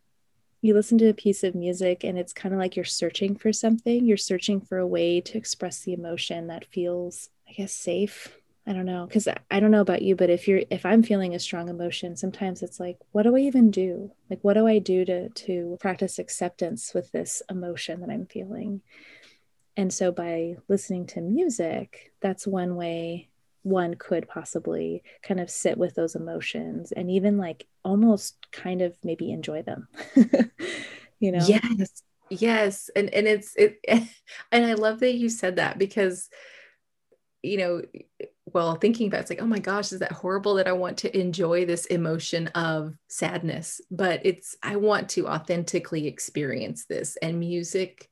[0.62, 3.50] you listen to a piece of music and it's kind of like you're searching for
[3.50, 4.04] something.
[4.04, 8.72] You're searching for a way to express the emotion that feels, I guess, safe I
[8.72, 11.38] don't know because I don't know about you, but if you're if I'm feeling a
[11.38, 14.12] strong emotion, sometimes it's like, what do I even do?
[14.28, 18.82] Like, what do I do to to practice acceptance with this emotion that I'm feeling?
[19.76, 23.29] And so by listening to music, that's one way
[23.62, 28.96] one could possibly kind of sit with those emotions and even like almost kind of
[29.04, 29.88] maybe enjoy them.
[31.20, 31.44] you know?
[31.46, 32.02] Yes.
[32.30, 32.90] Yes.
[32.94, 33.80] And and it's it
[34.52, 36.28] and I love that you said that because
[37.42, 37.82] you know
[38.52, 40.98] well thinking about it, it's like oh my gosh is that horrible that i want
[40.98, 47.38] to enjoy this emotion of sadness but it's i want to authentically experience this and
[47.38, 48.10] music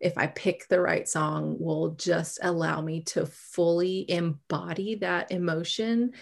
[0.00, 6.12] if i pick the right song will just allow me to fully embody that emotion.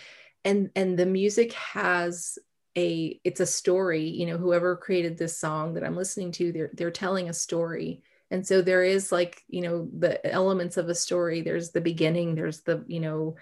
[0.45, 2.39] And and the music has
[2.77, 6.71] a it's a story you know whoever created this song that i'm listening to they're
[6.75, 8.03] they're telling a story.
[8.31, 11.43] And so there is like you know the elements of a story.
[11.43, 13.37] There's the beginning there's the you know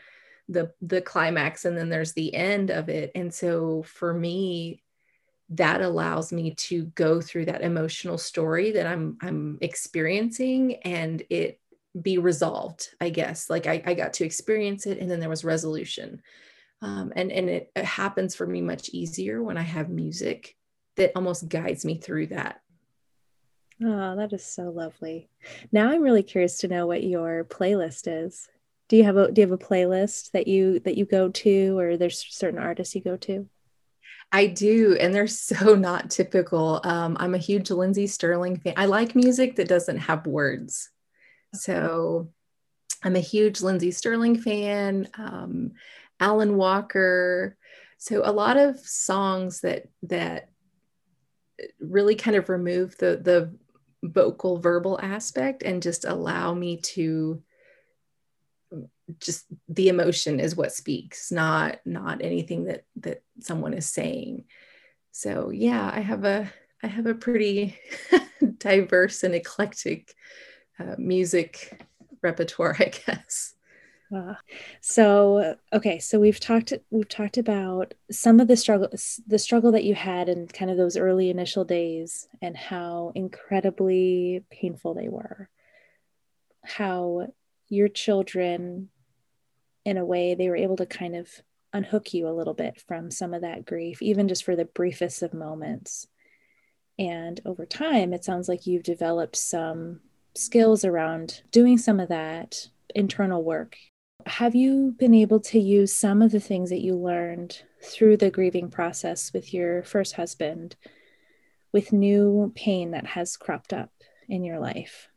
[0.48, 3.12] the the climax and then there's the end of it.
[3.14, 4.82] And so for me
[5.50, 11.60] that allows me to go through that emotional story that i'm i'm experiencing and it
[12.00, 15.44] be resolved i guess like i, I got to experience it and then there was
[15.44, 16.22] resolution
[16.80, 20.56] um, and and it, it happens for me much easier when i have music
[20.96, 22.62] that almost guides me through that
[23.84, 25.28] Oh, that is so lovely.
[25.72, 28.48] Now I'm really curious to know what your playlist is.
[28.88, 31.78] Do you have a do you have a playlist that you that you go to
[31.78, 33.48] or there's certain artists you go to?
[34.32, 36.80] I do, and they're so not typical.
[36.84, 38.74] Um, I'm a huge Lindsey Stirling fan.
[38.76, 40.90] I like music that doesn't have words.
[41.54, 42.30] So
[43.02, 45.72] I'm a huge Lindsey Stirling fan, um,
[46.18, 47.56] Alan Walker.
[47.98, 50.48] So a lot of songs that that
[51.78, 53.54] really kind of remove the the
[54.02, 57.42] vocal verbal aspect and just allow me to
[59.20, 64.44] just the emotion is what speaks not not anything that that someone is saying.
[65.12, 66.50] So yeah i have a
[66.82, 67.76] i have a pretty
[68.58, 70.14] diverse and eclectic
[70.78, 71.82] uh, music
[72.22, 73.54] repertoire i guess.
[74.82, 78.90] So okay, so we've talked we've talked about some of the struggle
[79.26, 84.44] the struggle that you had in kind of those early initial days and how incredibly
[84.50, 85.48] painful they were.
[86.62, 87.32] How
[87.70, 88.90] your children
[89.84, 91.28] in a way they were able to kind of
[91.72, 95.22] unhook you a little bit from some of that grief even just for the briefest
[95.22, 96.06] of moments.
[96.98, 100.00] And over time it sounds like you've developed some
[100.34, 103.76] skills around doing some of that internal work
[104.26, 108.30] have you been able to use some of the things that you learned through the
[108.30, 110.76] grieving process with your first husband
[111.72, 113.90] with new pain that has cropped up
[114.28, 115.08] in your life?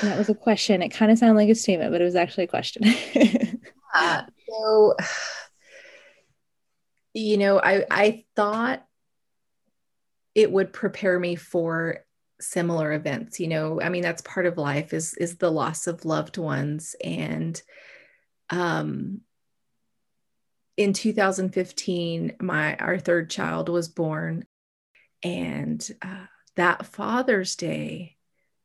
[0.00, 0.82] And that was a question.
[0.82, 2.82] It kind of sounded like a statement, but it was actually a question.
[3.94, 4.94] uh, so,
[7.14, 8.84] you know, I I thought
[10.34, 12.04] it would prepare me for
[12.40, 13.40] similar events.
[13.40, 16.94] You know, I mean, that's part of life is is the loss of loved ones.
[17.02, 17.60] And
[18.50, 19.20] um,
[20.76, 24.46] in 2015, my our third child was born,
[25.22, 26.26] and uh,
[26.56, 28.16] that Father's Day,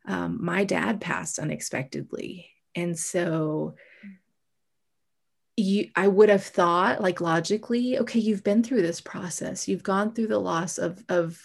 [0.08, 3.76] um, my dad passed unexpectedly, and so
[5.58, 10.14] you i would have thought like logically okay you've been through this process you've gone
[10.14, 11.42] through the loss of of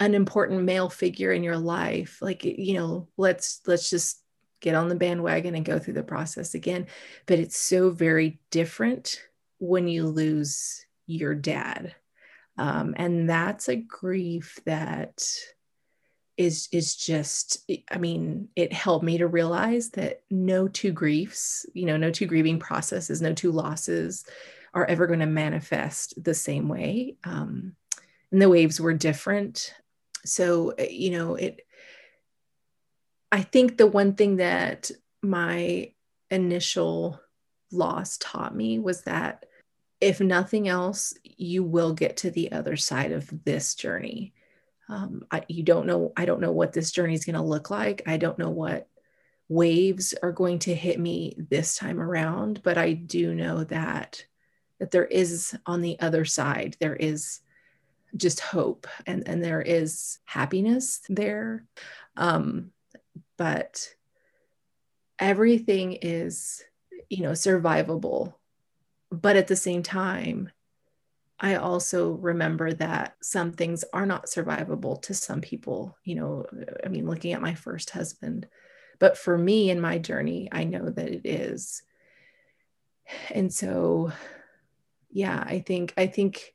[0.00, 4.24] an important male figure in your life like you know let's let's just
[4.64, 6.86] get on the bandwagon and go through the process again.
[7.26, 9.20] But it's so very different
[9.58, 11.94] when you lose your dad.
[12.56, 15.22] Um, and that's a grief that
[16.36, 21.86] is is just i mean it helped me to realize that no two griefs you
[21.86, 24.24] know no two grieving processes no two losses
[24.74, 27.76] are ever going to manifest the same way um,
[28.34, 29.72] and the waves were different.
[30.24, 31.60] So uh, you know it
[33.30, 34.90] i think the one thing that
[35.22, 35.92] my
[36.30, 37.20] initial
[37.70, 39.46] loss taught me was that
[40.00, 44.34] if nothing else you will get to the other side of this journey
[44.88, 47.70] um, I, you don't know i don't know what this journey is going to look
[47.70, 48.02] like.
[48.06, 48.88] I don't know what
[49.48, 54.24] waves are going to hit me this time around but i do know that
[54.80, 57.40] that there is on the other side there is
[58.16, 61.64] just hope and and there is happiness there.
[62.16, 62.70] Um
[63.36, 63.94] but
[65.18, 66.62] everything is
[67.08, 68.34] you know survivable.
[69.10, 70.50] But at the same time
[71.40, 75.96] I also remember that some things are not survivable to some people.
[76.04, 76.46] You know,
[76.84, 78.46] I mean, looking at my first husband,
[78.98, 81.82] but for me in my journey, I know that it is.
[83.30, 84.12] And so,
[85.10, 86.54] yeah, I think, I think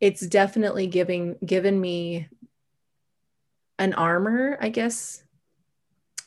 [0.00, 2.28] it's definitely giving, given me
[3.78, 5.24] an armor, I guess,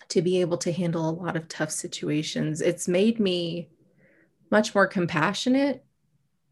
[0.10, 2.62] to be able to handle a lot of tough situations.
[2.62, 3.70] It's made me
[4.52, 5.86] much more compassionate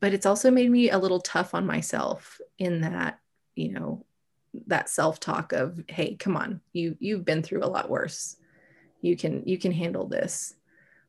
[0.01, 3.19] but it's also made me a little tough on myself in that
[3.55, 4.05] you know
[4.67, 8.35] that self-talk of hey come on you you've been through a lot worse.
[8.99, 10.53] You can you can handle this.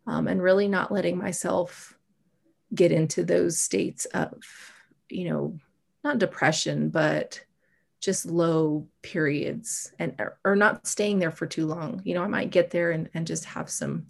[0.07, 1.97] Um, and really not letting myself
[2.75, 4.35] get into those states of
[5.09, 5.59] you know
[6.05, 7.41] not depression but
[8.01, 12.03] just low periods and or, not staying there for too long.
[12.05, 14.07] You know i might get there and, and just have some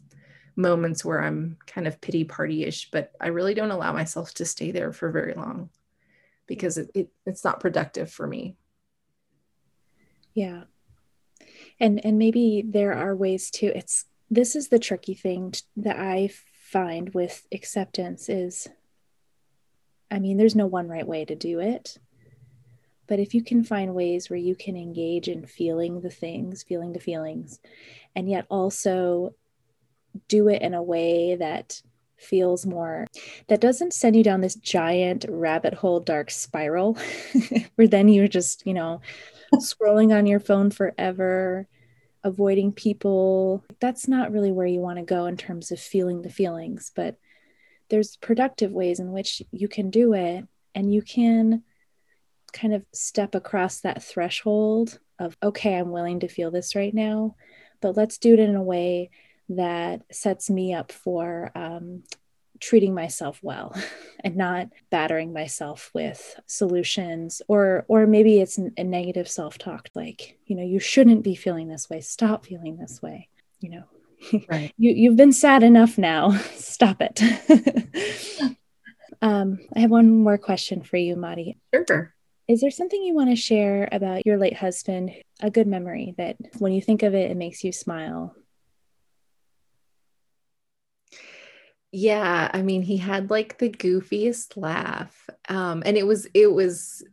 [0.57, 4.45] moments where I'm kind of pity party ish, but I really don't allow myself to
[4.45, 5.71] stay there for very long
[6.47, 8.57] because it, it, it's not productive for me.
[10.35, 10.65] Yeah.
[11.81, 16.31] And and maybe there are ways to it's this is the tricky thing that I
[16.71, 18.69] find with acceptance is
[20.11, 21.99] I mean there's no one right way to do it.
[23.09, 26.93] But if you can find ways where you can engage in feeling the things, feeling
[26.93, 27.59] the feelings,
[28.15, 29.35] and yet also
[30.29, 31.81] do it in a way that
[32.17, 33.05] feels more
[33.49, 36.97] that doesn't send you down this giant rabbit hole dark spiral
[37.75, 39.01] where then you're just you know
[39.57, 41.67] scrolling on your phone forever
[42.25, 43.65] avoiding people.
[43.81, 47.17] That's not really where you want to go in terms of feeling the feelings but
[47.91, 51.63] there's productive ways in which you can do it and you can
[52.53, 57.35] kind of step across that threshold of okay i'm willing to feel this right now
[57.81, 59.11] but let's do it in a way
[59.57, 62.03] that sets me up for um,
[62.61, 63.75] treating myself well
[64.25, 70.55] and not battering myself with solutions or or maybe it's a negative self-talk like you
[70.55, 72.01] know you shouldn't be feeling this way.
[72.01, 73.29] Stop feeling this way
[73.61, 73.85] you know.
[74.49, 74.73] Right.
[74.79, 76.31] You you've been sad enough now.
[76.55, 77.21] Stop it.
[79.21, 81.57] Um, i have one more question for you Mari.
[81.73, 82.13] Sure.
[82.49, 85.13] Is there something you want to share about your late husband?
[85.41, 88.35] A good memory that when you think of it it makes you smile
[91.93, 95.28] Yeah, I mean, he had like the goofiest laugh.
[95.49, 97.05] Um, and it was it was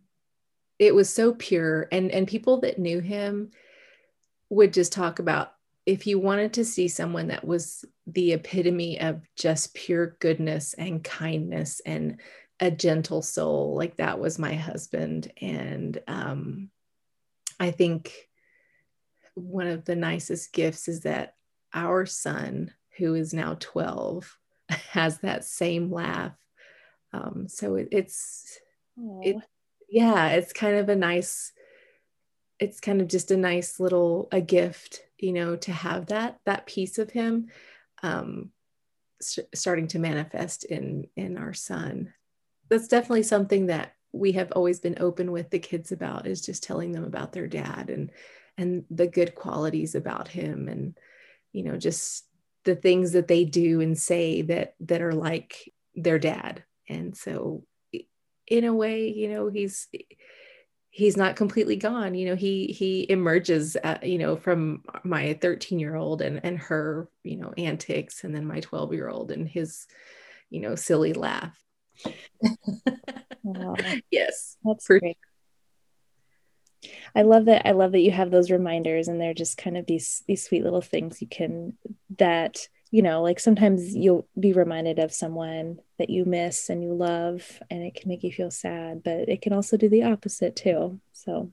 [0.80, 3.52] it was so pure and and people that knew him
[4.50, 5.54] would just talk about
[5.86, 11.04] if you wanted to see someone that was the epitome of just pure goodness and
[11.04, 12.20] kindness and
[12.60, 15.32] a gentle soul, like that was my husband.
[15.42, 16.70] And um,
[17.60, 18.14] I think
[19.36, 21.36] one of the nicest gifts is that
[21.74, 24.38] our son, who is now 12,
[24.92, 26.34] has that same laugh.
[27.12, 28.60] Um, so it, it's,
[29.22, 29.36] it,
[29.90, 31.52] yeah, it's kind of a nice,
[32.60, 36.66] it's kind of just a nice little a gift, you know, to have that that
[36.66, 37.48] piece of him
[38.04, 38.52] um,
[39.22, 42.14] starting to manifest in in our son.
[42.70, 46.64] That's definitely something that we have always been open with the kids about is just
[46.64, 48.12] telling them about their dad and
[48.58, 50.98] and the good qualities about him and
[51.54, 52.26] you know just
[52.70, 56.64] the things that they do and say that that are like their dad.
[56.88, 57.64] And so
[58.48, 59.88] in a way you know he's
[60.92, 62.14] he's not completely gone.
[62.14, 66.60] You know he he emerges uh, you know from my 13 year old and and
[66.60, 69.88] her you know antics and then my 12 year old and his
[70.50, 71.58] you know silly laugh.
[73.44, 73.76] Wow.
[74.12, 74.58] yes.
[74.64, 75.18] That's for- great
[77.16, 77.68] I love that.
[77.68, 80.64] I love that you have those reminders, and they're just kind of these these sweet
[80.64, 81.78] little things you can
[82.18, 86.94] that you know, like sometimes you'll be reminded of someone that you miss and you
[86.94, 90.56] love, and it can make you feel sad, but it can also do the opposite
[90.56, 91.00] too.
[91.14, 91.52] So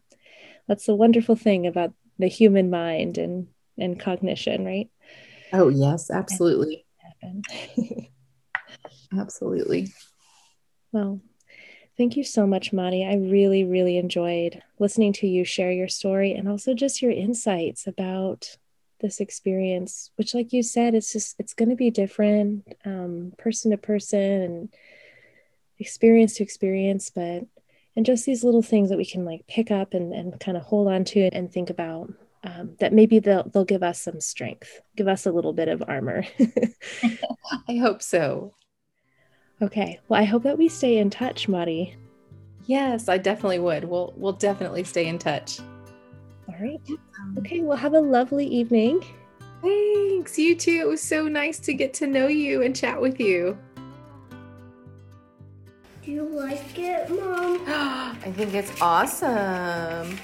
[0.67, 3.49] that's the wonderful thing about the human mind and
[3.79, 4.89] and cognition, right?
[5.53, 6.87] Oh yes, absolutely.
[9.19, 9.89] absolutely.
[10.93, 11.21] Well,
[11.97, 13.05] thank you so much, Mari.
[13.05, 17.87] I really, really enjoyed listening to you share your story and also just your insights
[17.87, 18.57] about
[19.01, 23.71] this experience, which, like you said, it's just it's going to be different, um, person
[23.71, 24.69] to person and
[25.79, 27.45] experience to experience, but
[27.97, 30.63] and just these little things that we can like pick up and, and kind of
[30.63, 32.13] hold on to and think about
[32.45, 35.83] um, that maybe they'll they'll give us some strength, give us a little bit of
[35.87, 36.25] armor.
[37.69, 38.55] I hope so.
[39.63, 40.01] Okay.
[40.09, 41.97] Well, I hope that we stay in touch, Mari.
[42.67, 43.85] Yes, I definitely would.
[43.85, 45.61] We'll we'll definitely stay in touch.
[46.49, 46.81] All right.
[47.39, 47.61] Okay.
[47.61, 49.05] Well, have a lovely evening.
[49.63, 50.39] Thanks.
[50.39, 50.79] You too.
[50.81, 53.57] It was so nice to get to know you and chat with you.
[56.03, 57.63] Do you like it, Mom?
[57.67, 60.19] I think it's awesome.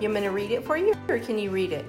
[0.00, 1.86] You want me to read it for you, or can you read it?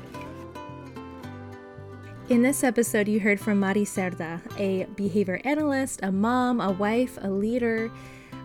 [2.29, 7.17] In this episode, you heard from Mari Cerda, a behavior analyst, a mom, a wife,
[7.21, 7.89] a leader.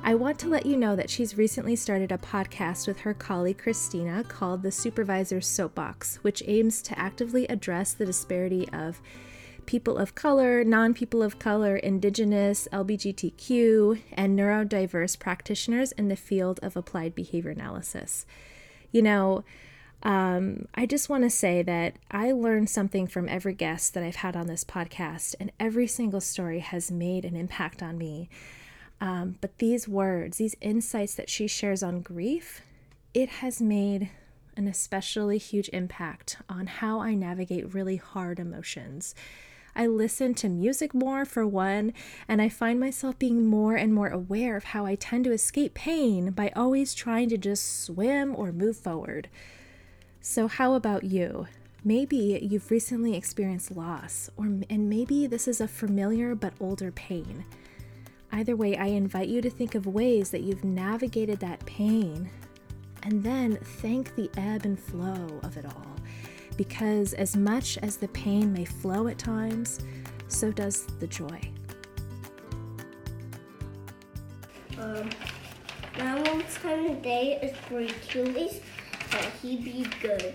[0.05, 3.59] I want to let you know that she's recently started a podcast with her colleague
[3.59, 9.03] Christina called The Supervisor's Soapbox, which aims to actively address the disparity of
[9.66, 16.61] people of color, non people of color, indigenous, LGBTQ, and neurodiverse practitioners in the field
[16.62, 18.26] of applied behavior analysis
[18.93, 19.43] you know,
[20.03, 24.16] um, I just want to say that I learned something from every guest that I've
[24.16, 28.28] had on this podcast, and every single story has made an impact on me.
[29.00, 32.62] Um, but these words, these insights that she shares on grief,
[33.14, 34.11] it has made
[34.57, 39.14] an especially huge impact on how I navigate really hard emotions.
[39.74, 41.94] I listen to music more, for one,
[42.28, 45.74] and I find myself being more and more aware of how I tend to escape
[45.74, 49.28] pain by always trying to just swim or move forward.
[50.24, 51.48] So, how about you?
[51.84, 57.44] Maybe you've recently experienced loss, or and maybe this is a familiar but older pain.
[58.30, 62.30] Either way, I invite you to think of ways that you've navigated that pain
[63.02, 65.96] and then thank the ebb and flow of it all
[66.56, 69.80] because as much as the pain may flow at times,
[70.28, 71.40] so does the joy.
[74.78, 75.10] Um,
[75.98, 78.60] my mom's time of day is for Achilles,
[79.12, 80.34] that he be good.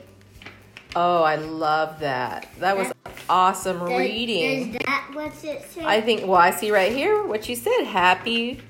[0.95, 2.47] Oh, I love that.
[2.59, 2.91] That was
[3.29, 4.73] awesome Does- reading.
[4.75, 5.77] Is that what it says?
[5.85, 7.83] I think, well, I see right here what you said.
[7.83, 8.61] Happy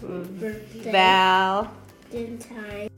[0.00, 1.72] Birthday Val.
[2.12, 2.88] in time.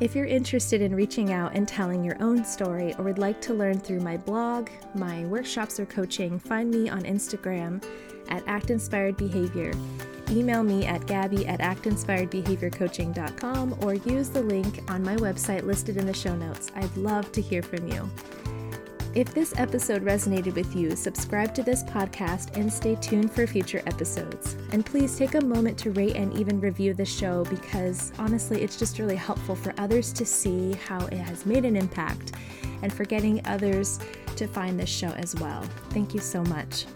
[0.00, 3.54] If you're interested in reaching out and telling your own story or would like to
[3.54, 7.84] learn through my blog, my workshops, or coaching, find me on Instagram
[8.28, 9.72] at Act Inspired Behavior.
[10.30, 16.04] Email me at gabby at actinspiredbehaviorcoaching.com or use the link on my website listed in
[16.06, 16.70] the show notes.
[16.74, 18.10] I'd love to hear from you.
[19.14, 23.82] If this episode resonated with you, subscribe to this podcast and stay tuned for future
[23.84, 24.56] episodes.
[24.72, 28.78] And please take a moment to rate and even review the show because honestly, it's
[28.78, 32.32] just really helpful for others to see how it has made an impact
[32.80, 34.00] and for getting others
[34.36, 35.62] to find this show as well.
[35.90, 36.86] Thank you so much.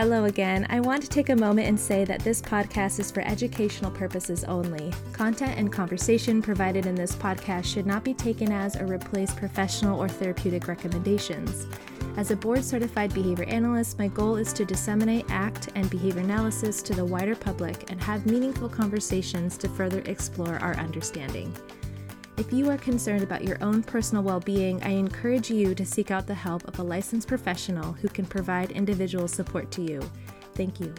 [0.00, 0.66] Hello again.
[0.70, 4.44] I want to take a moment and say that this podcast is for educational purposes
[4.44, 4.94] only.
[5.12, 10.02] Content and conversation provided in this podcast should not be taken as or replace professional
[10.02, 11.66] or therapeutic recommendations.
[12.16, 16.80] As a board certified behavior analyst, my goal is to disseminate ACT and behavior analysis
[16.80, 21.54] to the wider public and have meaningful conversations to further explore our understanding.
[22.40, 26.10] If you are concerned about your own personal well being, I encourage you to seek
[26.10, 30.00] out the help of a licensed professional who can provide individual support to you.
[30.54, 30.94] Thank you.